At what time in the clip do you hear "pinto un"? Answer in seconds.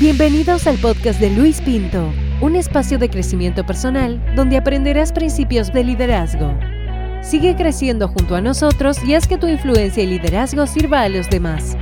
1.60-2.56